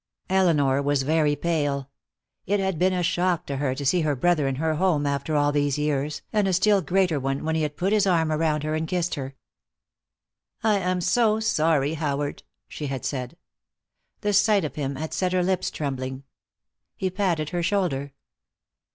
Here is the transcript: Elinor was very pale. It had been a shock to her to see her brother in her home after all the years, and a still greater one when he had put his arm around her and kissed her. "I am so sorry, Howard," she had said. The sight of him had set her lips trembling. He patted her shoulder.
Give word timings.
Elinor 0.31 0.81
was 0.81 1.03
very 1.03 1.35
pale. 1.35 1.91
It 2.47 2.59
had 2.59 2.79
been 2.79 2.91
a 2.93 3.03
shock 3.03 3.45
to 3.45 3.57
her 3.57 3.75
to 3.75 3.85
see 3.85 4.01
her 4.01 4.15
brother 4.15 4.47
in 4.47 4.55
her 4.55 4.73
home 4.73 5.05
after 5.05 5.35
all 5.35 5.51
the 5.51 5.61
years, 5.61 6.23
and 6.33 6.47
a 6.47 6.53
still 6.53 6.81
greater 6.81 7.19
one 7.19 7.43
when 7.45 7.53
he 7.53 7.61
had 7.61 7.77
put 7.77 7.93
his 7.93 8.07
arm 8.07 8.31
around 8.31 8.63
her 8.63 8.73
and 8.73 8.87
kissed 8.87 9.13
her. 9.13 9.35
"I 10.63 10.79
am 10.79 11.01
so 11.01 11.39
sorry, 11.39 11.93
Howard," 11.93 12.41
she 12.67 12.87
had 12.87 13.05
said. 13.05 13.37
The 14.21 14.33
sight 14.33 14.65
of 14.65 14.73
him 14.73 14.95
had 14.95 15.13
set 15.13 15.33
her 15.33 15.43
lips 15.43 15.69
trembling. 15.69 16.23
He 16.97 17.11
patted 17.11 17.51
her 17.51 17.61
shoulder. 17.61 18.11